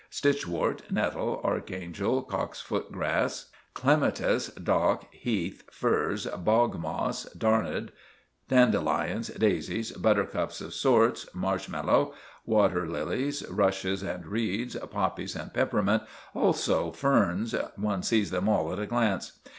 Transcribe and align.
Stitchwort, 0.09 0.89
nettle, 0.89 1.39
archangel, 1.43 2.23
cock's 2.23 2.59
foot 2.59 2.91
grass, 2.91 3.51
clematis, 3.75 4.47
dock, 4.55 5.13
heath, 5.13 5.61
furze, 5.71 6.25
bog 6.25 6.79
moss, 6.79 7.25
darnel, 7.35 7.89
dandelions, 8.49 9.27
daisies, 9.27 9.91
buttercups 9.91 10.59
of 10.59 10.73
sorts, 10.73 11.29
marshmallow, 11.35 12.15
water 12.47 12.87
lilies, 12.87 13.47
rushes 13.47 14.01
and 14.01 14.25
reeds, 14.25 14.75
poppies 14.89 15.35
and 15.35 15.53
peppermint, 15.53 16.01
also 16.33 16.89
ferns—one 16.91 18.01
sees 18.01 18.31
them 18.31 18.49
all 18.49 18.73
at 18.73 18.79
a 18.79 18.87
glance. 18.87 19.37